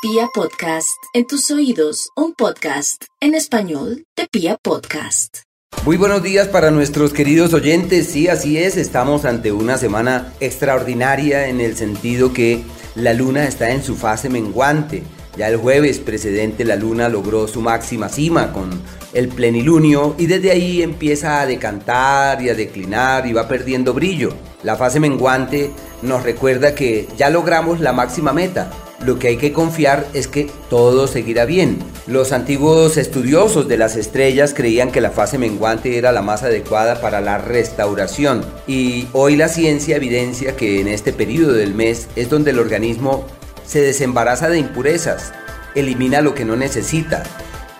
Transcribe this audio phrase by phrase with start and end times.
[0.00, 5.38] Pia Podcast, en tus oídos, un podcast en español de Pia Podcast.
[5.84, 8.06] Muy buenos días para nuestros queridos oyentes.
[8.06, 12.62] Sí, así es, estamos ante una semana extraordinaria en el sentido que
[12.94, 15.02] la luna está en su fase menguante.
[15.36, 18.80] Ya el jueves precedente la luna logró su máxima cima con
[19.14, 24.32] el plenilunio y desde ahí empieza a decantar y a declinar y va perdiendo brillo.
[24.62, 25.72] La fase menguante
[26.02, 28.70] nos recuerda que ya logramos la máxima meta,
[29.04, 31.78] lo que hay que confiar es que todo seguirá bien.
[32.06, 37.00] Los antiguos estudiosos de las estrellas creían que la fase menguante era la más adecuada
[37.00, 42.28] para la restauración y hoy la ciencia evidencia que en este periodo del mes es
[42.28, 43.24] donde el organismo
[43.64, 45.32] se desembaraza de impurezas,
[45.74, 47.22] elimina lo que no necesita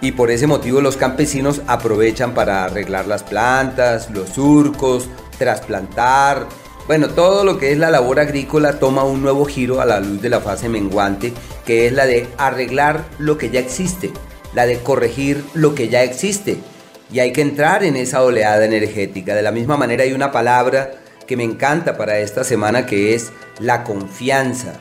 [0.00, 6.46] y por ese motivo los campesinos aprovechan para arreglar las plantas, los surcos, trasplantar,
[6.88, 10.22] bueno, todo lo que es la labor agrícola toma un nuevo giro a la luz
[10.22, 11.34] de la fase menguante,
[11.66, 14.10] que es la de arreglar lo que ya existe,
[14.54, 16.56] la de corregir lo que ya existe.
[17.12, 19.34] Y hay que entrar en esa oleada energética.
[19.34, 20.92] De la misma manera hay una palabra
[21.26, 24.72] que me encanta para esta semana que es la confianza.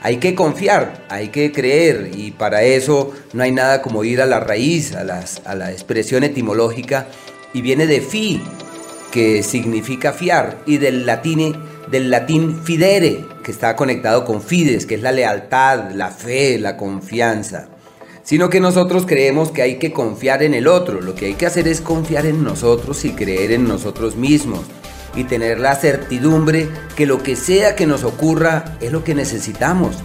[0.00, 4.26] Hay que confiar, hay que creer y para eso no hay nada como ir a
[4.26, 7.06] la raíz, a, a la expresión etimológica
[7.52, 8.42] y viene de fi,
[9.12, 11.54] que significa fiar, y del latín,
[11.88, 16.76] del latín fidere, que está conectado con fides, que es la lealtad, la fe, la
[16.76, 17.68] confianza.
[18.24, 21.46] Sino que nosotros creemos que hay que confiar en el otro, lo que hay que
[21.46, 24.62] hacer es confiar en nosotros y creer en nosotros mismos
[25.14, 29.96] y tener la certidumbre que lo que sea que nos ocurra es lo que necesitamos,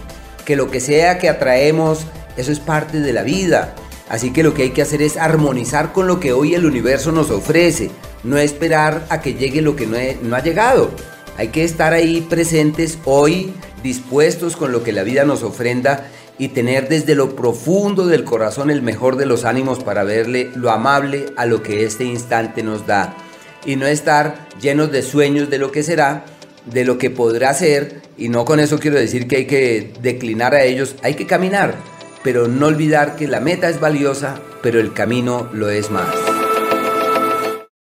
[0.44, 3.74] que lo que sea que atraemos, eso es parte de la vida.
[4.08, 7.12] Así que lo que hay que hacer es armonizar con lo que hoy el universo
[7.12, 7.90] nos ofrece,
[8.24, 10.90] no esperar a que llegue lo que no, ha llegado.
[11.36, 13.52] Hay que estar ahí presentes hoy,
[13.82, 16.08] dispuestos con lo que la vida nos ofrenda
[16.38, 20.70] y tener desde lo profundo del corazón el mejor de los ánimos para verle lo
[20.70, 23.16] amable a lo que este instante nos da.
[23.64, 26.24] Y no estar llenos de sueños de lo que será,
[26.66, 30.54] de lo que podrá ser, y no con eso quiero decir que hay que declinar
[30.54, 31.74] a ellos, hay que caminar,
[32.22, 36.27] pero no olvidar que la meta es valiosa, pero el camino lo es más.